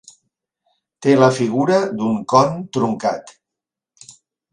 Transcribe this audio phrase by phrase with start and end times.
[1.05, 3.35] Té la figura d'un con truncat.